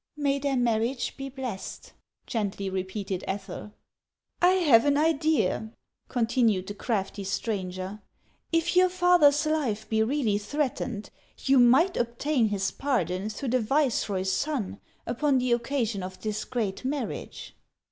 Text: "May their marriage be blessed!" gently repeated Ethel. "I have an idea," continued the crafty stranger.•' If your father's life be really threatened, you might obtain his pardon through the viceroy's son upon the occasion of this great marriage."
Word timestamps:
"May 0.17 0.39
their 0.39 0.57
marriage 0.57 1.15
be 1.15 1.29
blessed!" 1.29 1.93
gently 2.25 2.71
repeated 2.71 3.23
Ethel. 3.27 3.73
"I 4.41 4.53
have 4.53 4.85
an 4.85 4.97
idea," 4.97 5.71
continued 6.09 6.65
the 6.65 6.73
crafty 6.73 7.23
stranger.•' 7.23 7.99
If 8.51 8.75
your 8.75 8.89
father's 8.89 9.45
life 9.45 9.87
be 9.87 10.01
really 10.01 10.39
threatened, 10.39 11.11
you 11.45 11.59
might 11.59 11.97
obtain 11.97 12.47
his 12.47 12.71
pardon 12.71 13.29
through 13.29 13.49
the 13.49 13.61
viceroy's 13.61 14.31
son 14.31 14.79
upon 15.05 15.37
the 15.37 15.51
occasion 15.51 16.01
of 16.01 16.19
this 16.19 16.45
great 16.45 16.83
marriage." 16.83 17.55